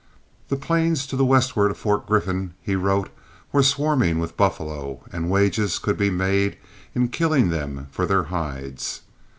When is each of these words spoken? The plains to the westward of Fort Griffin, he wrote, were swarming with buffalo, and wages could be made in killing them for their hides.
The 0.49 0.55
plains 0.55 1.05
to 1.05 1.15
the 1.15 1.23
westward 1.23 1.69
of 1.69 1.77
Fort 1.77 2.07
Griffin, 2.07 2.55
he 2.63 2.75
wrote, 2.75 3.09
were 3.51 3.61
swarming 3.61 4.17
with 4.17 4.35
buffalo, 4.35 5.01
and 5.13 5.29
wages 5.29 5.77
could 5.77 5.95
be 5.95 6.09
made 6.09 6.57
in 6.95 7.09
killing 7.09 7.49
them 7.49 7.85
for 7.91 8.07
their 8.07 8.23
hides. 8.23 9.01